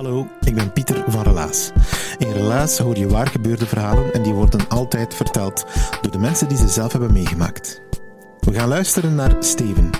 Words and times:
Hallo, 0.00 0.28
ik 0.40 0.54
ben 0.54 0.72
Pieter 0.72 1.04
van 1.06 1.22
Relaas. 1.22 1.70
In 2.18 2.32
Relaas 2.32 2.78
hoor 2.78 2.96
je 2.96 3.08
waar 3.08 3.26
gebeurde 3.26 3.66
verhalen 3.66 4.12
en 4.12 4.22
die 4.22 4.32
worden 4.32 4.68
altijd 4.68 5.14
verteld 5.14 5.66
door 6.00 6.12
de 6.12 6.18
mensen 6.18 6.48
die 6.48 6.56
ze 6.56 6.68
zelf 6.68 6.92
hebben 6.92 7.12
meegemaakt. 7.12 7.82
We 8.40 8.52
gaan 8.52 8.68
luisteren 8.68 9.14
naar 9.14 9.36
Steven. 9.40 9.90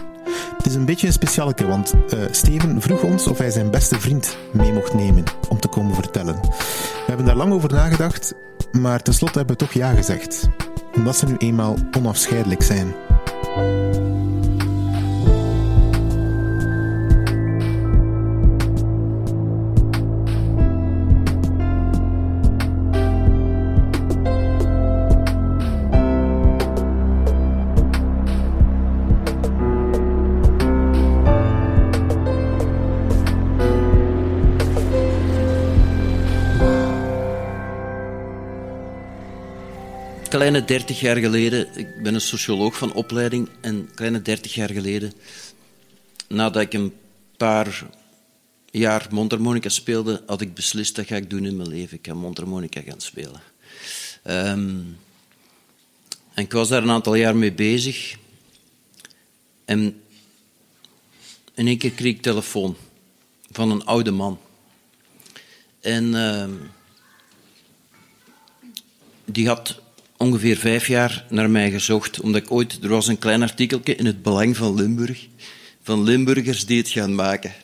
Het 0.56 0.66
is 0.66 0.74
een 0.74 0.84
beetje 0.84 1.06
een 1.06 1.12
specialeke, 1.12 1.66
want 1.66 1.94
eh, 2.08 2.18
Steven 2.30 2.80
vroeg 2.80 3.02
ons 3.02 3.26
of 3.26 3.38
hij 3.38 3.50
zijn 3.50 3.70
beste 3.70 4.00
vriend 4.00 4.36
mee 4.52 4.72
mocht 4.72 4.94
nemen 4.94 5.24
om 5.48 5.60
te 5.60 5.68
komen 5.68 5.94
vertellen. 5.94 6.40
We 6.40 7.06
hebben 7.06 7.26
daar 7.26 7.36
lang 7.36 7.52
over 7.52 7.72
nagedacht, 7.72 8.34
maar 8.72 9.02
tenslotte 9.02 9.38
hebben 9.38 9.56
we 9.56 9.64
toch 9.64 9.74
ja 9.74 9.92
gezegd. 9.92 10.48
Omdat 10.94 11.16
ze 11.16 11.26
nu 11.26 11.36
eenmaal 11.36 11.76
onafscheidelijk 11.96 12.62
zijn. 12.62 12.94
Kleine 40.50 40.68
30 40.68 41.00
jaar 41.00 41.16
geleden, 41.16 41.78
ik 41.78 42.02
ben 42.02 42.14
een 42.14 42.20
socioloog 42.20 42.76
van 42.76 42.92
opleiding, 42.92 43.48
en 43.60 43.90
kleine 43.94 44.22
30 44.22 44.54
jaar 44.54 44.70
geleden, 44.70 45.12
nadat 46.28 46.62
ik 46.62 46.72
een 46.72 46.92
paar 47.36 47.86
jaar 48.70 49.06
mondharmonica 49.10 49.68
speelde, 49.68 50.22
had 50.26 50.40
ik 50.40 50.54
beslist 50.54 50.96
dat 50.96 51.06
ga 51.06 51.16
ik 51.16 51.30
doen 51.30 51.46
in 51.46 51.56
mijn 51.56 51.68
leven. 51.68 51.96
Ik 51.96 52.06
ga 52.06 52.14
mondharmonica 52.14 52.80
gaan 52.80 53.00
spelen. 53.00 53.40
Ehm, 54.22 54.80
en 56.34 56.44
ik 56.44 56.52
was 56.52 56.68
daar 56.68 56.82
een 56.82 56.90
aantal 56.90 57.14
jaar 57.14 57.36
mee 57.36 57.52
bezig. 57.52 58.16
En 59.64 60.02
in 61.54 61.66
één 61.66 61.78
keer 61.78 61.92
kreeg 61.92 62.14
ik 62.14 62.22
telefoon 62.22 62.76
van 63.50 63.70
een 63.70 63.84
oude 63.84 64.10
man. 64.10 64.40
En 65.80 66.14
ehm, 66.14 66.52
die 69.24 69.46
had 69.46 69.88
ongeveer 70.20 70.56
vijf 70.56 70.86
jaar 70.86 71.24
naar 71.28 71.50
mij 71.50 71.70
gezocht, 71.70 72.20
omdat 72.20 72.42
ik 72.42 72.50
ooit... 72.50 72.78
Er 72.82 72.88
was 72.88 73.06
een 73.06 73.18
klein 73.18 73.42
artikeltje 73.42 73.94
in 73.94 74.06
het 74.06 74.22
Belang 74.22 74.56
van 74.56 74.74
Limburg, 74.74 75.26
van 75.82 76.02
Limburgers 76.02 76.66
die 76.66 76.78
het 76.78 76.88
gaan 76.88 77.14
maken. 77.14 77.54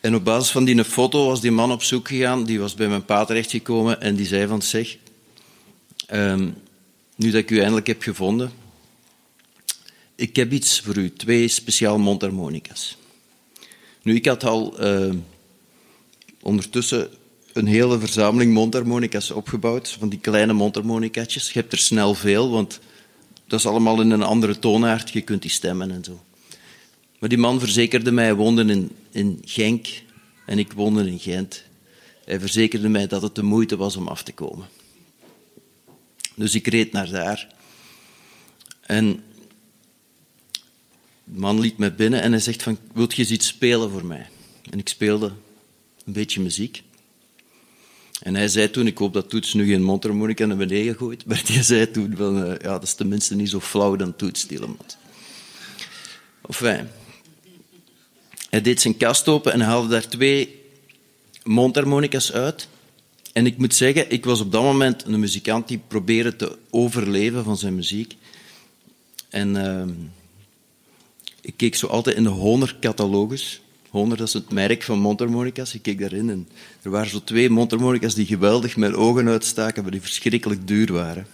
En 0.00 0.14
op 0.14 0.24
basis 0.24 0.50
van 0.50 0.64
die 0.64 0.84
foto 0.84 1.26
was 1.26 1.40
die 1.40 1.50
man 1.50 1.72
op 1.72 1.82
zoek 1.82 2.08
gegaan, 2.08 2.44
die 2.44 2.60
was 2.60 2.74
bij 2.74 2.88
mijn 2.88 3.04
pa 3.04 3.24
terechtgekomen 3.24 4.00
en 4.00 4.14
die 4.14 4.26
zei 4.26 4.46
van, 4.46 4.62
zeg, 4.62 4.96
ehm, 6.06 6.50
nu 7.16 7.30
dat 7.30 7.40
ik 7.40 7.50
u 7.50 7.58
eindelijk 7.58 7.86
heb 7.86 8.02
gevonden, 8.02 8.52
ik 10.14 10.36
heb 10.36 10.52
iets 10.52 10.80
voor 10.80 10.96
u, 10.96 11.12
twee 11.12 11.48
speciaal 11.48 11.98
mondharmonica's. 11.98 12.96
Nu, 14.02 14.14
ik 14.14 14.26
had 14.26 14.44
al 14.44 14.78
ehm, 14.78 15.16
ondertussen 16.40 17.10
een 17.54 17.66
hele 17.66 17.98
verzameling 17.98 18.52
mondharmonica's 18.52 19.30
opgebouwd, 19.30 19.90
van 19.98 20.08
die 20.08 20.18
kleine 20.18 20.52
mondharmonicaatjes. 20.52 21.52
Je 21.52 21.58
hebt 21.58 21.72
er 21.72 21.78
snel 21.78 22.14
veel, 22.14 22.50
want 22.50 22.80
dat 23.46 23.58
is 23.58 23.66
allemaal 23.66 24.00
in 24.00 24.10
een 24.10 24.22
andere 24.22 24.58
toonaard. 24.58 25.10
Je 25.10 25.20
kunt 25.20 25.42
die 25.42 25.50
stemmen 25.50 25.90
en 25.90 26.04
zo. 26.04 26.24
Maar 27.18 27.28
die 27.28 27.38
man 27.38 27.60
verzekerde 27.60 28.10
mij, 28.10 28.24
hij 28.24 28.34
woonde 28.34 28.64
in, 28.64 28.90
in 29.10 29.42
Genk 29.44 29.86
en 30.46 30.58
ik 30.58 30.72
woonde 30.72 31.06
in 31.06 31.18
Gent. 31.18 31.64
Hij 32.24 32.40
verzekerde 32.40 32.88
mij 32.88 33.06
dat 33.06 33.22
het 33.22 33.34
de 33.34 33.42
moeite 33.42 33.76
was 33.76 33.96
om 33.96 34.08
af 34.08 34.22
te 34.22 34.32
komen. 34.32 34.68
Dus 36.34 36.54
ik 36.54 36.66
reed 36.66 36.92
naar 36.92 37.10
daar. 37.10 37.54
En 38.80 39.22
de 41.24 41.38
man 41.38 41.60
liet 41.60 41.78
me 41.78 41.92
binnen 41.92 42.22
en 42.22 42.30
hij 42.30 42.40
zegt 42.40 42.62
van, 42.62 42.78
wilt 42.92 43.14
je 43.14 43.22
eens 43.22 43.30
iets 43.30 43.46
spelen 43.46 43.90
voor 43.90 44.04
mij? 44.04 44.28
En 44.70 44.78
ik 44.78 44.88
speelde 44.88 45.32
een 46.04 46.12
beetje 46.12 46.40
muziek. 46.40 46.82
En 48.22 48.34
hij 48.34 48.48
zei 48.48 48.70
toen, 48.70 48.86
ik 48.86 48.98
hoop 48.98 49.12
dat 49.12 49.28
Toets 49.28 49.54
nu 49.54 49.66
geen 49.66 49.82
mondharmonica 49.82 50.46
naar 50.46 50.56
beneden 50.56 50.96
gooit, 50.96 51.24
maar 51.26 51.42
hij 51.46 51.62
zei 51.62 51.90
toen 51.90 52.16
uh, 52.18 52.48
ja, 52.48 52.56
dat 52.58 52.82
is 52.82 52.94
tenminste 52.94 53.34
niet 53.34 53.50
zo 53.50 53.60
flauw 53.60 53.96
dan 53.96 54.16
Toets 54.16 54.46
Tielemans. 54.46 54.96
Enfin, 56.46 56.88
hij 58.50 58.60
deed 58.60 58.80
zijn 58.80 58.96
kast 58.96 59.28
open 59.28 59.52
en 59.52 59.60
haalde 59.60 59.88
daar 59.88 60.08
twee 60.08 60.62
mondharmonicas 61.42 62.32
uit. 62.32 62.68
En 63.32 63.46
ik 63.46 63.58
moet 63.58 63.74
zeggen, 63.74 64.10
ik 64.10 64.24
was 64.24 64.40
op 64.40 64.52
dat 64.52 64.62
moment 64.62 65.04
een 65.04 65.20
muzikant 65.20 65.68
die 65.68 65.80
probeerde 65.88 66.36
te 66.36 66.58
overleven 66.70 67.44
van 67.44 67.56
zijn 67.56 67.74
muziek. 67.74 68.16
En 69.28 69.54
uh, 69.54 69.82
ik 71.40 71.54
keek 71.56 71.74
zo 71.74 71.86
altijd 71.86 72.16
in 72.16 72.22
de 72.22 72.28
Honor-catalogus 72.28 73.60
100, 73.94 74.18
dat 74.18 74.28
is 74.28 74.34
het 74.34 74.50
merk 74.50 74.82
van 74.82 74.98
mondharmonica's. 74.98 75.74
Ik 75.74 75.82
keek 75.82 75.98
daarin 75.98 76.30
en 76.30 76.48
er 76.82 76.90
waren 76.90 77.10
zo 77.10 77.20
twee 77.24 77.50
mondharmonica's 77.50 78.14
die 78.14 78.26
geweldig 78.26 78.76
mijn 78.76 78.94
ogen 78.94 79.28
uitstaken, 79.28 79.82
maar 79.82 79.92
die 79.92 80.00
verschrikkelijk 80.00 80.66
duur 80.66 80.92
waren. 80.92 81.26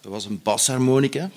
Dat 0.00 0.12
was 0.12 0.24
een 0.24 0.40
basharmonica. 0.42 1.30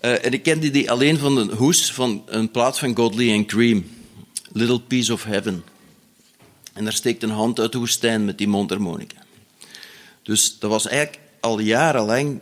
Uh, 0.00 0.24
en 0.24 0.32
ik 0.32 0.42
kende 0.42 0.70
die 0.70 0.90
alleen 0.90 1.18
van 1.18 1.36
een 1.36 1.50
hoes 1.50 1.92
van 1.92 2.22
een 2.26 2.50
plaat 2.50 2.78
van 2.78 2.96
Godley 2.96 3.34
and 3.34 3.46
Cream. 3.46 3.84
Little 4.52 4.80
Piece 4.80 5.12
of 5.12 5.24
Heaven. 5.24 5.64
En 6.72 6.84
daar 6.84 6.92
steekt 6.92 7.22
een 7.22 7.30
hand 7.30 7.60
uit 7.60 7.72
de 7.72 7.78
woestijn 7.78 8.24
met 8.24 8.38
die 8.38 8.48
mondharmonica. 8.48 9.24
Dus 10.22 10.58
dat 10.58 10.70
was 10.70 10.86
eigenlijk 10.86 11.18
al 11.40 11.58
jarenlang 11.58 12.40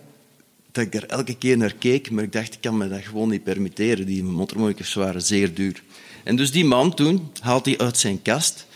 dat 0.74 0.84
ik 0.84 0.94
er 0.94 1.06
elke 1.06 1.36
keer 1.36 1.56
naar 1.56 1.74
keek, 1.74 2.10
maar 2.10 2.24
ik 2.24 2.32
dacht, 2.32 2.54
ik 2.54 2.60
kan 2.60 2.76
me 2.76 2.88
dat 2.88 3.02
gewoon 3.02 3.28
niet 3.28 3.44
permitteren. 3.44 4.06
Die 4.06 4.24
mondharmonicas 4.24 4.94
waren 4.94 5.22
zeer 5.22 5.54
duur. 5.54 5.82
En 6.24 6.36
dus 6.36 6.50
die 6.50 6.64
man 6.64 6.94
toen 6.94 7.30
haalt 7.40 7.64
hij 7.64 7.78
uit 7.78 7.98
zijn 7.98 8.22
kast, 8.22 8.66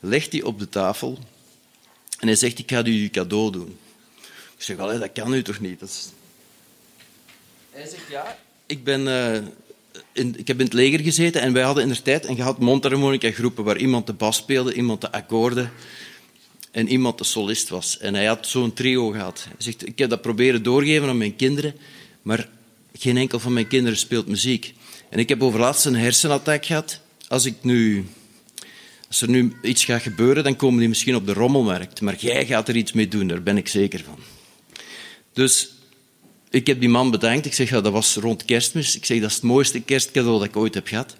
legt 0.00 0.30
die 0.30 0.46
op 0.46 0.58
de 0.58 0.68
tafel 0.68 1.18
en 2.18 2.26
hij 2.26 2.36
zegt, 2.36 2.58
ik 2.58 2.70
ga 2.70 2.84
u 2.84 3.08
cadeau 3.08 3.52
doen. 3.52 3.78
Ik 4.56 4.62
zeg, 4.62 4.78
Allee, 4.78 4.98
dat 4.98 5.12
kan 5.12 5.34
u 5.34 5.42
toch 5.42 5.60
niet? 5.60 5.80
Hij 7.70 7.86
zegt, 7.86 8.08
ja, 8.10 8.38
ik, 8.66 8.84
ben, 8.84 9.00
uh, 9.00 9.34
in, 10.12 10.38
ik 10.38 10.46
heb 10.48 10.58
in 10.58 10.64
het 10.64 10.74
leger 10.74 11.00
gezeten 11.00 11.40
en 11.40 11.52
wij 11.52 11.62
hadden 11.62 11.82
in 11.82 11.88
de 11.88 12.02
tijd 12.02 12.28
een 12.28 12.36
gehad 12.36 12.58
mondharmonica 12.58 13.30
groepen 13.30 13.64
waar 13.64 13.76
iemand 13.78 14.06
de 14.06 14.12
bas 14.12 14.36
speelde, 14.36 14.74
iemand 14.74 15.00
de 15.00 15.12
akkoorden 15.12 15.72
en 16.76 16.88
iemand 16.88 17.18
de 17.18 17.24
solist 17.24 17.68
was. 17.68 17.98
En 17.98 18.14
hij 18.14 18.24
had 18.24 18.46
zo'n 18.46 18.72
trio 18.72 19.10
gehad. 19.10 19.44
Hij 19.44 19.54
zegt, 19.58 19.86
ik 19.86 19.98
heb 19.98 20.10
dat 20.10 20.20
proberen 20.20 20.62
doorgeven 20.62 21.08
aan 21.08 21.18
mijn 21.18 21.36
kinderen, 21.36 21.74
maar 22.22 22.48
geen 22.94 23.16
enkel 23.16 23.38
van 23.38 23.52
mijn 23.52 23.66
kinderen 23.66 23.98
speelt 23.98 24.26
muziek. 24.26 24.74
En 25.08 25.18
ik 25.18 25.28
heb 25.28 25.42
overlaatst 25.42 25.84
een 25.84 25.96
hersenattack 25.96 26.66
gehad. 26.66 27.00
Als, 27.28 27.44
ik 27.44 27.54
nu, 27.60 28.06
als 29.08 29.22
er 29.22 29.28
nu 29.28 29.52
iets 29.62 29.84
gaat 29.84 30.02
gebeuren, 30.02 30.44
dan 30.44 30.56
komen 30.56 30.78
die 30.78 30.88
misschien 30.88 31.16
op 31.16 31.26
de 31.26 31.32
rommelmarkt. 31.32 32.00
Maar 32.00 32.16
jij 32.16 32.46
gaat 32.46 32.68
er 32.68 32.76
iets 32.76 32.92
mee 32.92 33.08
doen, 33.08 33.26
daar 33.26 33.42
ben 33.42 33.56
ik 33.56 33.68
zeker 33.68 34.04
van. 34.04 34.18
Dus 35.32 35.68
ik 36.50 36.66
heb 36.66 36.80
die 36.80 36.88
man 36.88 37.10
bedankt. 37.10 37.46
Ik 37.46 37.54
zeg, 37.54 37.70
ja, 37.70 37.80
dat 37.80 37.92
was 37.92 38.16
rond 38.16 38.44
kerstmis. 38.44 38.96
Ik 38.96 39.04
zeg, 39.04 39.20
dat 39.20 39.28
is 39.28 39.34
het 39.34 39.44
mooiste 39.44 39.80
kerstcadeau 39.80 40.38
dat 40.38 40.48
ik 40.48 40.56
ooit 40.56 40.74
heb 40.74 40.86
gehad. 40.86 41.16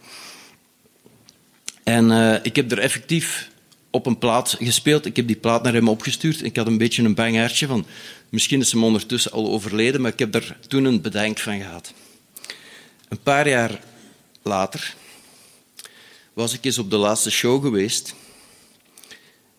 En 1.82 2.11
uh, 2.11 2.35
ik 2.43 2.56
heb 2.56 2.73
er 2.73 2.79
effectief 2.79 3.55
op 3.96 4.06
een 4.06 4.19
plaat 4.19 4.56
gespeeld. 4.58 5.06
Ik 5.06 5.16
heb 5.16 5.26
die 5.26 5.37
plaat 5.37 5.62
naar 5.62 5.72
hem 5.72 5.88
opgestuurd. 5.88 6.44
Ik 6.44 6.56
had 6.56 6.66
een 6.66 6.78
beetje 6.78 7.02
een 7.02 7.14
bang 7.14 7.37
hartje 7.37 7.66
van... 7.66 7.87
Misschien 8.28 8.60
is 8.60 8.72
hem 8.72 8.84
ondertussen 8.84 9.32
al 9.32 9.50
overleden, 9.50 10.00
maar 10.00 10.12
ik 10.12 10.19
heb 10.19 10.34
er 10.34 10.56
toen 10.69 10.84
een 10.84 11.00
bedankt 11.00 11.40
van 11.40 11.60
gehad. 11.60 11.93
Een 13.08 13.20
paar 13.22 13.48
jaar 13.48 13.81
later 14.43 14.94
was 16.32 16.54
ik 16.54 16.64
eens 16.64 16.78
op 16.78 16.90
de 16.90 16.96
laatste 16.96 17.31
show 17.31 17.62
geweest. 17.62 18.14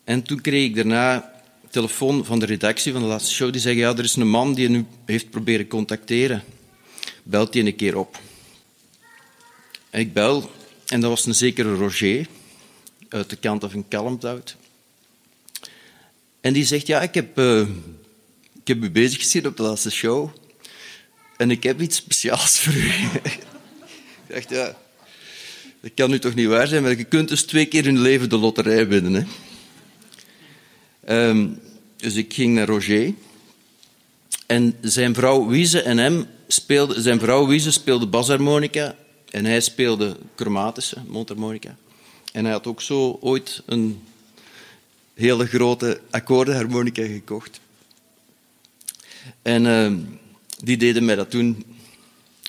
En 0.04 0.24
toen 0.24 0.42
kreeg 0.42 0.66
ik 0.66 0.75
daarna 0.75 1.31
telefoon 1.69 2.25
van 2.25 2.39
de 2.39 2.45
redactie 2.45 2.92
van 2.92 3.01
de 3.01 3.07
laatste 3.07 3.34
show. 3.34 3.51
Die 3.51 3.62
zeggen, 3.62 3.81
ja, 3.81 3.89
er 3.89 4.04
is 4.04 4.16
een 4.16 4.30
man 4.30 4.54
die 4.54 4.63
je 4.63 4.69
nu 4.69 4.86
heeft 5.06 5.30
proberen 5.30 5.68
contacteren. 5.68 6.44
Belt 7.24 7.54
die 7.54 7.66
een 7.66 7.75
keer 7.75 7.98
op. 7.98 8.19
Ik 9.92 10.13
bel, 10.13 10.51
en 10.88 11.01
dat 11.01 11.10
was 11.10 11.25
een 11.25 11.36
zekere 11.36 11.75
Roger, 11.75 12.28
uit 13.09 13.30
de 13.30 13.36
kant 13.36 13.65
van 13.69 13.88
Kalmthout. 13.88 14.56
En 16.42 16.54
die 16.54 16.65
zegt, 16.65 16.88
ja, 16.88 17.01
ik 17.01 17.13
heb, 17.13 17.39
uh, 17.39 17.62
ik 18.59 18.68
heb 18.68 18.83
u 18.83 18.92
bezig 18.92 19.19
gezien 19.19 19.48
op 19.48 19.57
de 19.57 19.63
laatste 19.63 19.92
show. 19.92 20.30
En 21.38 21.51
ik 21.51 21.63
heb 21.63 21.81
iets 21.81 21.95
speciaals 21.95 22.59
voor 22.59 22.74
u. 22.74 22.88
ik 23.24 23.39
dacht, 24.27 24.50
ja, 24.50 24.77
dat 25.80 25.92
kan 25.95 26.09
nu 26.09 26.19
toch 26.19 26.36
niet 26.36 26.48
waar 26.48 26.68
zijn, 26.68 26.81
maar 26.81 26.98
je 26.98 27.04
kunt 27.04 27.30
dus 27.30 27.44
twee 27.44 27.65
keer 27.65 27.88
in 27.88 27.94
je 27.94 28.00
leven 28.00 28.30
de 28.30 28.38
loterij 28.38 28.88
winnen. 28.88 29.13
Hè? 29.13 29.24
Um, 31.30 31.60
dus 31.95 32.15
ik 32.15 32.33
ging 32.33 32.56
naar 32.56 32.68
Roger. 32.68 33.13
En 34.45 34.77
zijn 34.81 35.13
vrouw 35.13 35.48
Wiese 35.48 35.81
en 35.81 35.98
hem 35.98 36.25
speelde... 36.48 37.01
Zijn 37.01 37.19
vrouw 37.19 37.48
Wiese 37.48 37.71
speelde 37.71 38.07
basharmonica 38.07 38.95
en 39.30 39.45
hij 39.45 39.62
speelde 39.62 40.18
chromatische 40.36 40.98
mondharmonica. 41.07 41.77
En 42.33 42.44
hij 42.44 42.53
had 42.53 42.68
ook 42.68 42.81
zo 42.81 43.18
ooit 43.21 43.63
een 43.65 44.03
hele 45.13 45.45
grote 45.45 46.01
akkoordenharmonica 46.09 47.06
gekocht. 47.06 47.59
En 49.41 49.65
uh, 49.65 49.94
die 50.63 50.77
deden 50.77 51.06
mij 51.06 51.15
dat 51.15 51.29
toen 51.29 51.65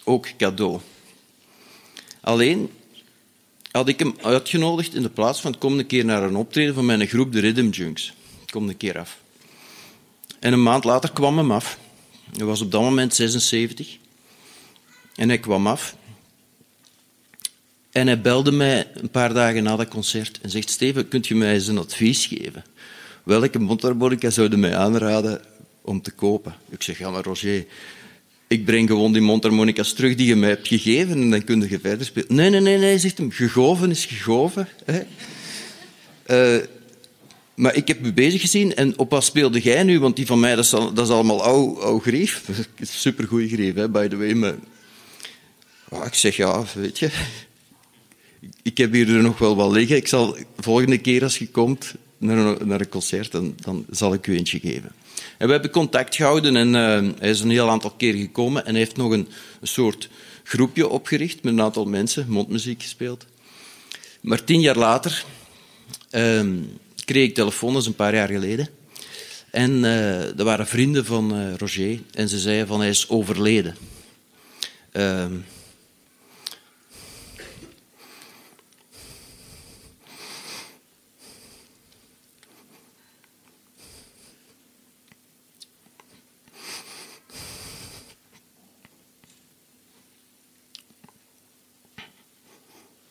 ook 0.05 0.29
cadeau. 0.37 0.81
Alleen 2.21 2.71
had 3.71 3.89
ik 3.89 3.99
hem 3.99 4.15
uitgenodigd 4.23 4.95
in 4.95 5.03
de 5.03 5.11
plaats 5.11 5.41
van 5.41 5.59
kom 5.59 5.79
een 5.79 5.87
keer 5.87 6.05
naar 6.05 6.23
een 6.23 6.37
optreden 6.37 6.75
van 6.75 6.87
mijn 6.87 7.07
groep, 7.07 7.33
de 7.33 7.41
Rhythm 7.41 7.69
Junks. 7.69 8.13
Kom 8.51 8.69
een 8.69 8.77
keer 8.77 8.99
af. 8.99 9.19
En 10.39 10.53
een 10.53 10.63
maand 10.63 10.85
later 10.85 11.13
kwam 11.13 11.39
hem 11.39 11.51
af. 11.51 11.79
Hij 12.37 12.45
was 12.45 12.61
op 12.61 12.71
dat 12.71 12.81
moment 12.81 13.15
76. 13.15 13.97
En 15.15 15.29
hij 15.29 15.39
kwam 15.39 15.67
af. 15.67 15.97
En 17.99 18.07
hij 18.07 18.21
belde 18.21 18.53
mij 18.53 18.87
een 18.95 19.11
paar 19.11 19.35
dagen 19.35 19.63
na 19.63 19.77
dat 19.77 19.89
concert 19.89 20.39
en 20.43 20.51
zegt: 20.51 20.71
Steven, 20.71 21.09
kunt 21.09 21.27
je 21.27 21.35
mij 21.35 21.55
eens 21.55 21.67
een 21.67 21.79
advies 21.79 22.27
geven? 22.27 22.65
Welke 23.25 23.59
mondharmonica 23.59 24.31
zouden 24.31 24.61
mij 24.61 24.77
aanraden 24.77 25.41
om 25.83 26.03
te 26.03 26.11
kopen? 26.11 26.55
Ik 26.71 26.83
zeg: 26.83 26.99
Ja, 26.99 27.11
maar 27.11 27.25
Roger, 27.25 27.65
ik 28.47 28.65
breng 28.65 28.89
gewoon 28.89 29.13
die 29.13 29.23
mondharmonica's 29.23 29.93
terug 29.93 30.15
die 30.15 30.27
je 30.27 30.37
mij 30.37 30.49
hebt 30.49 30.69
gegeven 30.69 31.21
en 31.21 31.31
dan 31.31 31.45
kun 31.45 31.69
je 31.69 31.79
verder 31.81 32.07
spelen. 32.07 32.35
Nee, 32.35 32.51
nee, 32.51 32.61
nee, 32.61 32.79
nee, 32.79 32.99
zegt 32.99 33.19
hem. 33.19 33.31
Gegoven 33.31 33.91
is 33.91 34.05
gegoven. 34.05 34.69
Hè? 34.85 35.01
Uh, 36.27 36.65
maar 37.55 37.75
ik 37.75 37.89
heb 37.89 38.05
u 38.05 38.13
bezig 38.13 38.41
gezien 38.41 38.75
en 38.75 38.99
op 38.99 39.11
wat 39.11 39.25
speelde 39.25 39.61
jij 39.61 39.83
nu? 39.83 40.01
Want 40.01 40.17
die 40.17 40.27
van 40.27 40.41
mij, 40.41 40.55
dat 40.55 40.65
is, 40.65 40.71
dat 40.71 40.99
is 40.99 41.09
allemaal 41.09 41.43
oude, 41.43 41.81
oude 41.81 42.03
grief. 42.03 42.43
Supergoeie 42.81 43.49
grief, 43.49 43.75
hè, 43.75 43.89
by 43.89 44.09
the 44.09 44.17
way. 44.17 44.33
Maar... 44.33 44.55
Oh, 45.89 46.07
ik 46.07 46.15
zeg, 46.15 46.37
ja, 46.37 46.65
weet 46.75 46.99
je... 46.99 47.11
Ik 48.63 48.79
heb 48.79 48.93
hier 48.93 49.09
er 49.09 49.23
nog 49.23 49.39
wel 49.39 49.57
wat 49.57 49.71
liggen. 49.71 49.97
Ik 49.97 50.09
zal 50.09 50.37
volgende 50.59 50.99
keer 50.99 51.23
als 51.23 51.39
je 51.39 51.49
komt 51.49 51.95
naar 52.19 52.39
een, 52.39 52.69
naar 52.69 52.81
een 52.81 52.89
concert, 52.89 53.33
dan, 53.33 53.87
zal 53.91 54.13
ik 54.13 54.27
u 54.27 54.37
eentje 54.37 54.61
geven. 54.61 54.93
En 55.39 55.47
we 55.47 55.53
hebben 55.53 55.71
contact 55.71 56.17
gehouden 56.17 56.57
en 56.57 56.69
uh, 56.69 57.13
hij 57.19 57.31
is 57.31 57.41
een 57.41 57.51
heel 57.51 57.71
aantal 57.71 57.91
keer 57.91 58.15
gekomen 58.15 58.67
en 58.67 58.75
heeft 58.75 58.97
nog 58.97 59.13
een, 59.13 59.29
soort 59.63 60.09
groepje 60.45 60.89
opgericht 60.89 61.43
met 61.43 61.53
een 61.53 61.61
aantal 61.61 61.85
mensen, 61.85 62.27
mondmuziek 62.29 62.83
gespeeld. 62.83 63.27
Maar 64.21 64.45
tien 64.45 64.61
jaar 64.61 64.77
later... 64.77 65.25
Uh, 66.11 66.41
kreeg 67.05 67.29
ik 67.29 67.35
telefoon, 67.35 67.73
dat 67.73 67.87
een 67.87 67.95
paar 67.95 68.15
jaar 68.15 68.29
geleden. 68.29 68.69
En 69.51 69.71
uh, 69.71 70.39
er 70.39 70.45
waren 70.45 70.67
vrienden 70.67 71.05
van 71.05 71.39
uh, 71.39 71.55
Roger 71.55 72.01
en 72.13 72.29
ze 72.29 72.39
zeiden 72.39 72.67
van 72.67 72.81
hij 72.81 72.89
is 72.89 73.09
overleden. 73.09 73.77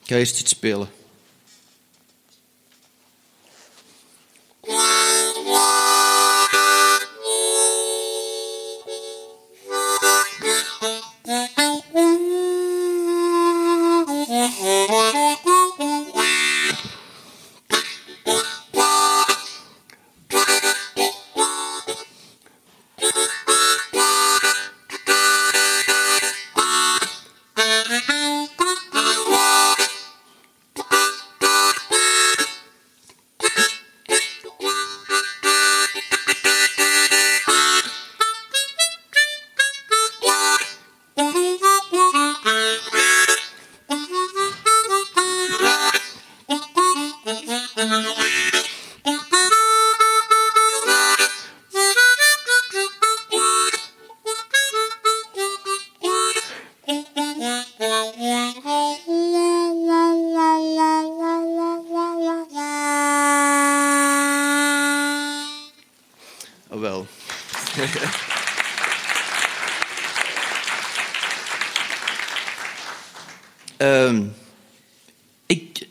Ga 0.07 0.17
eerst 0.17 0.39
iets 0.39 0.51
spelen. 0.51 0.87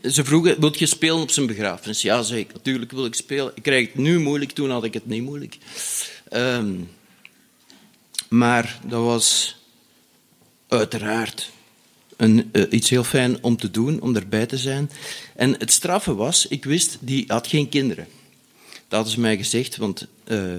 Ze 0.03 0.25
vroegen, 0.25 0.61
wil 0.61 0.75
je 0.77 0.87
spelen 0.87 1.21
op 1.21 1.31
zijn 1.31 1.47
begrafenis? 1.47 2.03
Ja, 2.03 2.23
zei 2.23 2.41
ik, 2.41 2.53
natuurlijk 2.53 2.93
wil 2.93 3.05
ik 3.05 3.15
spelen. 3.15 3.53
Ik 3.55 3.63
krijg 3.63 3.87
het 3.87 3.97
nu 3.97 4.21
moeilijk, 4.21 4.53
toen 4.53 4.71
had 4.71 4.85
ik 4.85 4.95
het 4.95 5.07
niet 5.07 5.23
moeilijk. 5.23 5.59
Um, 6.33 6.91
maar 8.29 8.81
dat 8.85 9.03
was 9.03 9.57
uiteraard 10.69 11.51
een, 12.17 12.51
uh, 12.53 12.65
iets 12.71 12.91
heel 12.91 13.05
fijn 13.05 13.43
om 13.43 13.57
te 13.57 13.71
doen, 13.71 14.01
om 14.01 14.17
erbij 14.17 14.47
te 14.47 14.59
zijn. 14.59 14.91
En 15.37 15.55
het 15.59 15.73
straffe 15.73 16.15
was, 16.15 16.47
ik 16.47 16.65
wist, 16.65 16.99
die 17.01 17.25
had 17.27 17.47
geen 17.47 17.69
kinderen. 17.69 18.07
Dat 18.89 19.03
hadden 19.03 19.21
mij 19.21 19.37
gezegd, 19.37 19.77
want 19.77 20.07
uh, 20.27 20.55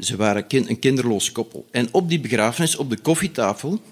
ze 0.00 0.16
waren 0.16 0.44
een 0.48 0.78
kinderloos 0.78 1.32
koppel. 1.32 1.66
En 1.70 1.88
op 1.90 2.08
die 2.08 2.20
begrafenis, 2.20 2.76
op 2.76 2.90
de 2.90 2.98
koffietafel, 2.98 3.82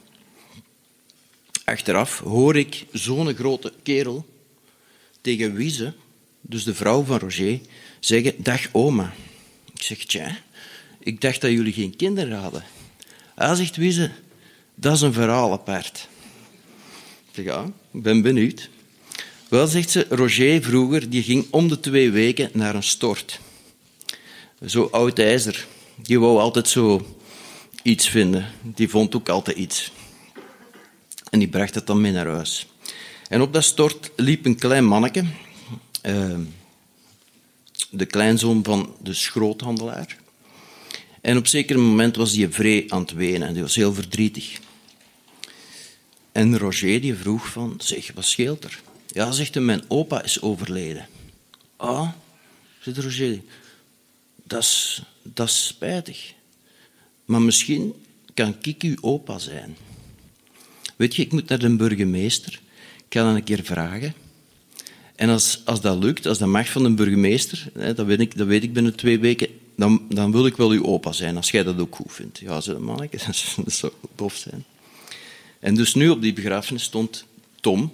achteraf, 1.71 2.19
hoor 2.19 2.57
ik 2.57 2.87
zo'n 2.93 3.35
grote 3.35 3.73
kerel 3.83 4.27
tegen 5.21 5.55
Wiese, 5.55 5.93
dus 6.41 6.65
de 6.65 6.75
vrouw 6.75 7.03
van 7.03 7.19
Roger, 7.19 7.61
zeggen: 8.01 8.35
Dag 8.37 8.61
oma. 8.73 9.13
Ik 9.75 9.83
zeg: 9.83 10.05
Tja, 10.05 10.39
ik 10.99 11.21
dacht 11.21 11.41
dat 11.41 11.51
jullie 11.51 11.73
geen 11.73 11.97
kinderen 11.97 12.39
hadden. 12.39 12.65
Hij 13.35 13.55
zegt 13.55 13.77
Wiese: 13.77 14.11
Dat 14.75 14.95
is 14.95 15.01
een 15.01 15.13
verhaal 15.13 15.53
apart. 15.53 16.09
Ik 17.29 17.35
zeg: 17.35 17.45
Ja, 17.45 17.65
ik 17.93 18.03
ben 18.03 18.23
benieuwd. 18.23 18.69
Wel, 19.49 19.67
zegt 19.67 19.91
ze, 19.91 20.07
Roger 20.09 20.63
vroeger 20.63 21.11
die 21.11 21.23
ging 21.23 21.47
om 21.51 21.69
de 21.69 21.81
twee 21.81 22.11
weken 22.11 22.51
naar 22.53 22.75
een 22.75 22.83
stort. 22.83 23.41
Zo 24.67 24.89
oud 24.91 25.19
ijzer. 25.19 25.67
Die 25.97 26.21
wou 26.21 26.39
altijd 26.39 26.69
zo 26.69 27.17
iets 27.83 28.09
vinden. 28.09 28.47
Die 28.63 28.89
vond 28.89 29.15
ook 29.15 29.29
altijd 29.29 29.57
iets. 29.57 29.93
En 31.31 31.39
die 31.39 31.49
bracht 31.49 31.75
het 31.75 31.87
dan 31.87 32.01
mee 32.01 32.13
naar 32.13 32.27
huis. 32.27 32.67
En 33.29 33.41
op 33.41 33.53
dat 33.53 33.65
stort 33.65 34.11
liep 34.17 34.45
een 34.45 34.59
klein 34.59 34.85
manneke, 34.85 35.25
uh, 36.03 36.39
de 37.91 38.07
kleinzoon 38.07 38.65
van 38.65 38.95
de 39.03 39.15
schroothandelaar. 39.15 40.17
En 41.21 41.37
op 41.37 41.47
zeker 41.47 41.79
moment 41.79 42.17
was 42.17 42.37
hij 42.37 42.53
vrij 42.53 42.85
aan 42.89 43.01
het 43.01 43.13
wenen 43.13 43.49
en 43.49 43.55
die 43.55 43.63
was 43.63 43.75
heel 43.75 43.95
verdrietig. 43.95 44.59
En 46.33 46.59
Roger 46.59 47.01
die 47.01 47.15
vroeg 47.15 47.47
van, 47.47 47.75
zeg, 47.79 48.13
wat 48.15 48.25
scheelt 48.25 48.65
er? 48.65 48.81
Ja, 49.07 49.33
zegt 49.33 49.55
hij, 49.55 49.63
mijn 49.63 49.85
opa 49.89 50.23
is 50.23 50.41
overleden. 50.41 51.09
Ah, 51.77 52.09
zegt 52.81 52.99
Roger, 52.99 53.41
dat 54.45 54.63
is, 54.63 55.03
dat 55.23 55.49
is 55.49 55.67
spijtig. 55.67 56.33
Maar 57.25 57.43
misschien 57.43 57.95
kan 58.35 58.57
ik 58.63 58.83
uw 58.83 58.97
opa 59.01 59.39
zijn. 59.39 59.77
Weet 61.01 61.17
je, 61.17 61.23
ik 61.23 61.33
moet 61.33 61.49
naar 61.49 61.59
de 61.59 61.77
burgemeester. 61.77 62.61
Ik 62.97 63.15
ga 63.15 63.23
dan 63.23 63.35
een 63.35 63.45
keer 63.45 63.65
vragen. 63.65 64.15
En 65.17 65.29
als, 65.29 65.63
als 65.65 65.81
dat 65.81 66.03
lukt, 66.03 66.27
als 66.27 66.39
dat 66.39 66.49
mag 66.49 66.69
van 66.69 66.83
de 66.83 66.91
burgemeester, 66.91 67.71
hè, 67.79 67.95
dat, 67.95 68.07
weet 68.07 68.21
ik, 68.21 68.37
dat 68.37 68.47
weet 68.47 68.63
ik 68.63 68.73
binnen 68.73 68.95
twee 68.95 69.19
weken, 69.19 69.49
dan, 69.77 70.03
dan 70.09 70.33
wil 70.33 70.47
ik 70.47 70.57
wel 70.57 70.71
uw 70.71 70.85
opa 70.85 71.13
zijn, 71.13 71.37
als 71.37 71.51
jij 71.51 71.63
dat 71.63 71.81
ook 71.81 71.95
goed 71.95 72.13
vindt. 72.13 72.39
Ja, 72.39 72.61
zo 72.61 72.79
manneke, 72.79 73.19
dat 73.65 73.73
zou 73.73 73.93
tof 74.15 74.37
zijn. 74.37 74.65
En 75.61 75.75
dus 75.75 75.95
nu 75.95 76.09
op 76.09 76.23
die 76.23 76.33
begrafenis 76.33 76.83
stond 76.83 77.25
Tom 77.61 77.93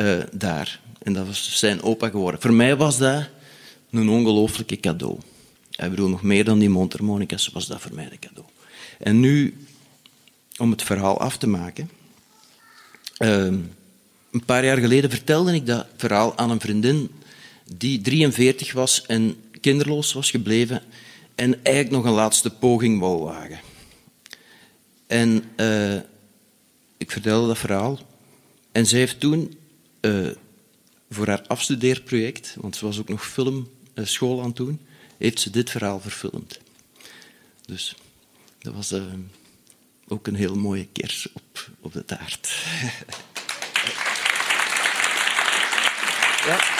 uh, 0.00 0.22
daar. 0.32 0.80
En 1.02 1.12
dat 1.12 1.26
was 1.26 1.58
zijn 1.58 1.82
opa 1.82 2.08
geworden. 2.08 2.40
Voor 2.40 2.52
mij 2.52 2.76
was 2.76 2.98
dat 2.98 3.28
een 3.90 4.08
ongelooflijke 4.08 4.80
cadeau. 4.80 5.18
Ik 5.70 5.90
bedoel, 5.90 6.08
nog 6.08 6.22
meer 6.22 6.44
dan 6.44 6.58
die 6.58 6.70
mondharmonica's 6.70 7.48
was 7.48 7.66
dat 7.66 7.80
voor 7.80 7.94
mij 7.94 8.08
een 8.10 8.18
cadeau. 8.18 8.48
En 8.98 9.20
nu, 9.20 9.54
om 10.58 10.70
het 10.70 10.82
verhaal 10.82 11.20
af 11.20 11.36
te 11.36 11.46
maken. 11.46 11.90
Uh, 13.18 13.44
een 14.30 14.44
paar 14.44 14.64
jaar 14.64 14.78
geleden 14.78 15.10
vertelde 15.10 15.54
ik 15.54 15.66
dat 15.66 15.86
verhaal 15.96 16.38
aan 16.38 16.50
een 16.50 16.60
vriendin 16.60 17.10
die 17.76 18.00
43 18.00 18.72
was 18.72 19.06
en 19.06 19.36
kinderloos 19.60 20.12
was 20.12 20.30
gebleven 20.30 20.82
en 21.34 21.64
eigenlijk 21.64 21.96
nog 21.96 22.04
een 22.04 22.18
laatste 22.18 22.50
poging 22.50 23.00
wou 23.00 23.22
wagen. 23.22 23.60
En 25.06 25.44
uh, 25.56 25.96
ik 26.96 27.10
vertelde 27.10 27.46
dat 27.46 27.58
verhaal. 27.58 27.98
En 28.72 28.86
zij 28.86 28.98
heeft 28.98 29.20
toen 29.20 29.58
uh, 30.00 30.28
voor 31.10 31.26
haar 31.26 31.42
afstudeerproject, 31.46 32.56
want 32.60 32.76
ze 32.76 32.84
was 32.84 32.98
ook 32.98 33.08
nog 33.08 33.26
filmschool 33.26 34.40
aan 34.40 34.46
het 34.46 34.56
doen, 34.56 34.80
heeft 35.18 35.40
ze 35.40 35.50
dit 35.50 35.70
verhaal 35.70 36.00
verfilmd. 36.00 36.60
Dus 37.66 37.96
dat 38.58 38.74
was 38.74 38.92
ook 40.08 40.26
een 40.26 40.34
heel 40.34 40.54
mooie 40.54 40.86
kers 40.92 41.28
op, 41.32 41.68
op 41.80 41.92
de 41.92 42.04
taart. 42.04 42.50
ja. 46.46 46.77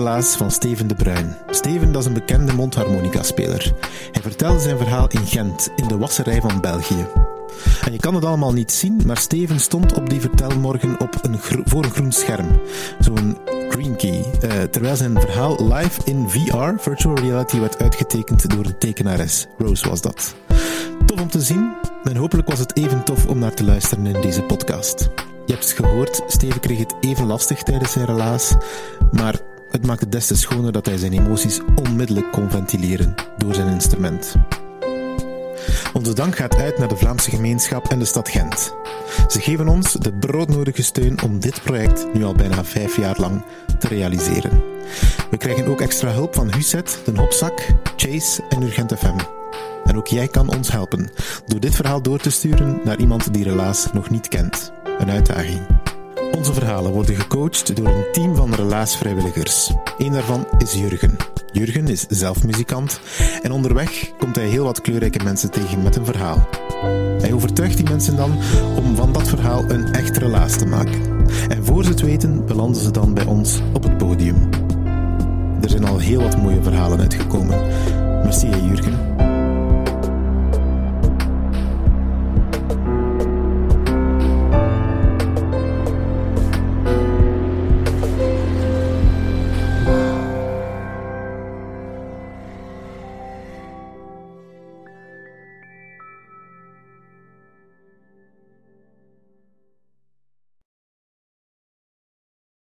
Van 0.00 0.50
Steven 0.50 0.86
de 0.86 0.94
Bruin. 0.94 1.36
Steven 1.50 1.92
dat 1.92 2.02
is 2.02 2.06
een 2.06 2.14
bekende 2.14 2.52
mondharmonica-speler. 2.52 3.72
Hij 4.12 4.22
vertelde 4.22 4.60
zijn 4.60 4.78
verhaal 4.78 5.08
in 5.08 5.26
Gent, 5.26 5.68
in 5.76 5.88
de 5.88 5.98
wasserij 5.98 6.40
van 6.40 6.60
België. 6.60 7.06
En 7.84 7.92
je 7.92 7.98
kan 7.98 8.14
het 8.14 8.24
allemaal 8.24 8.52
niet 8.52 8.72
zien, 8.72 9.00
maar 9.06 9.16
Steven 9.16 9.60
stond 9.60 9.94
op 9.94 10.10
die 10.10 10.20
vertelmorgen 10.20 11.00
op 11.00 11.18
een 11.22 11.38
voor 11.64 11.84
een 11.84 11.90
groen 11.90 12.12
scherm. 12.12 12.60
Zo'n 12.98 13.38
green 13.68 13.96
key. 13.96 14.24
Uh, 14.42 14.62
terwijl 14.62 14.96
zijn 14.96 15.20
verhaal 15.20 15.74
live 15.74 16.00
in 16.04 16.30
VR, 16.30 16.72
virtual 16.76 17.18
reality, 17.18 17.60
werd 17.60 17.82
uitgetekend 17.82 18.54
door 18.54 18.64
de 18.64 18.78
tekenares. 18.78 19.46
Rose 19.58 19.88
was 19.88 20.00
dat. 20.00 20.34
Tof 21.06 21.20
om 21.20 21.28
te 21.28 21.40
zien 21.40 21.72
en 22.04 22.16
hopelijk 22.16 22.48
was 22.48 22.58
het 22.58 22.76
even 22.76 23.04
tof 23.04 23.26
om 23.26 23.38
naar 23.38 23.54
te 23.54 23.64
luisteren 23.64 24.06
in 24.06 24.20
deze 24.20 24.42
podcast. 24.42 25.10
Je 25.46 25.52
hebt 25.52 25.68
het 25.68 25.78
gehoord, 25.78 26.22
Steven 26.26 26.60
kreeg 26.60 26.78
het 26.78 26.94
even 27.00 27.26
lastig 27.26 27.62
tijdens 27.62 27.92
zijn 27.92 28.06
relaas, 28.06 28.54
maar 29.12 29.49
het 29.70 29.86
maakt 29.86 30.00
het 30.00 30.12
des 30.12 30.26
te 30.26 30.36
schoner 30.36 30.72
dat 30.72 30.86
hij 30.86 30.96
zijn 30.96 31.12
emoties 31.12 31.60
onmiddellijk 31.74 32.32
kon 32.32 32.50
ventileren 32.50 33.14
door 33.36 33.54
zijn 33.54 33.68
instrument. 33.68 34.34
Onze 35.92 36.14
dank 36.14 36.36
gaat 36.36 36.56
uit 36.56 36.78
naar 36.78 36.88
de 36.88 36.96
Vlaamse 36.96 37.30
gemeenschap 37.30 37.88
en 37.88 37.98
de 37.98 38.04
stad 38.04 38.28
Gent. 38.28 38.74
Ze 39.28 39.40
geven 39.40 39.68
ons 39.68 39.92
de 39.92 40.12
broodnodige 40.12 40.82
steun 40.82 41.22
om 41.22 41.40
dit 41.40 41.62
project 41.62 42.06
nu 42.12 42.24
al 42.24 42.34
bijna 42.34 42.64
vijf 42.64 42.96
jaar 42.96 43.20
lang 43.20 43.44
te 43.78 43.88
realiseren. 43.88 44.62
We 45.30 45.36
krijgen 45.36 45.66
ook 45.66 45.80
extra 45.80 46.10
hulp 46.10 46.34
van 46.34 46.54
Huset, 46.54 46.98
Den 47.04 47.16
Hopzak, 47.16 47.66
Chase 47.96 48.42
en 48.48 48.62
Urgent 48.62 48.94
FM. 48.98 49.18
En 49.84 49.96
ook 49.96 50.06
jij 50.06 50.28
kan 50.28 50.56
ons 50.56 50.72
helpen 50.72 51.10
door 51.46 51.60
dit 51.60 51.74
verhaal 51.74 52.02
door 52.02 52.18
te 52.18 52.30
sturen 52.30 52.80
naar 52.84 52.98
iemand 52.98 53.32
die 53.32 53.44
Relaas 53.44 53.92
nog 53.92 54.10
niet 54.10 54.28
kent. 54.28 54.72
Een 54.98 55.10
uitdaging. 55.10 55.60
Onze 56.36 56.52
verhalen 56.52 56.92
worden 56.92 57.14
gecoacht 57.14 57.76
door 57.76 57.86
een 57.86 58.04
team 58.12 58.36
van 58.36 58.54
relaasvrijwilligers. 58.54 59.72
Eén 59.98 60.12
daarvan 60.12 60.46
is 60.58 60.74
Jurgen. 60.74 61.16
Jurgen 61.52 61.88
is 61.88 62.06
zelf 62.08 62.44
muzikant 62.44 63.00
en 63.42 63.52
onderweg 63.52 64.12
komt 64.18 64.36
hij 64.36 64.46
heel 64.46 64.64
wat 64.64 64.80
kleurrijke 64.80 65.24
mensen 65.24 65.50
tegen 65.50 65.82
met 65.82 65.96
een 65.96 66.04
verhaal. 66.04 66.48
Hij 67.20 67.32
overtuigt 67.32 67.76
die 67.76 67.88
mensen 67.88 68.16
dan 68.16 68.38
om 68.76 68.96
van 68.96 69.12
dat 69.12 69.28
verhaal 69.28 69.64
een 69.70 69.92
echt 69.92 70.16
relaas 70.16 70.56
te 70.56 70.66
maken. 70.66 71.00
En 71.48 71.64
voor 71.64 71.84
ze 71.84 71.90
het 71.90 72.00
weten 72.00 72.46
belanden 72.46 72.82
ze 72.82 72.90
dan 72.90 73.14
bij 73.14 73.24
ons 73.24 73.60
op 73.72 73.82
het 73.82 73.98
podium. 73.98 74.48
Er 75.62 75.70
zijn 75.70 75.84
al 75.84 75.98
heel 75.98 76.22
wat 76.22 76.42
mooie 76.42 76.62
verhalen 76.62 77.00
uitgekomen. 77.00 77.66
Merci 78.22 78.48
Jurgen. 78.48 79.29